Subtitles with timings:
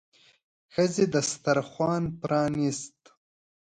[0.73, 3.01] ښځې دسترخوان پرانيست.